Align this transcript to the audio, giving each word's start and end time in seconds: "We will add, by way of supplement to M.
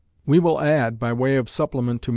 "We 0.25 0.39
will 0.39 0.59
add, 0.59 0.97
by 0.97 1.13
way 1.13 1.35
of 1.35 1.47
supplement 1.47 2.01
to 2.01 2.09
M. 2.09 2.09